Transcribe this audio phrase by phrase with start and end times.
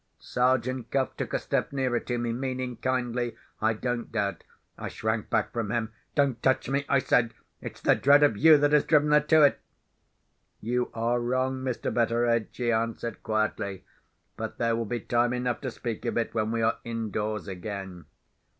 [0.17, 4.43] Sergeant Cuff took a step nearer to me—meaning kindly, I don't doubt.
[4.75, 5.93] I shrank back from him.
[6.15, 7.35] "Don't touch me," I said.
[7.61, 9.59] "It's the dread of you, that has driven her to it."
[10.59, 11.93] "You are wrong, Mr.
[11.93, 13.85] Betteredge," he answered, quietly.
[14.37, 18.05] "But there will be time enough to speak of it when we are indoors again."